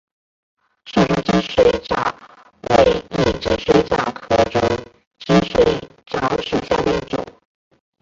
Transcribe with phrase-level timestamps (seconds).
[0.85, 2.15] 瘦中肢水蚤
[2.71, 4.59] 为异肢水蚤科中
[5.19, 5.63] 肢水
[6.07, 7.25] 蚤属下的一个种。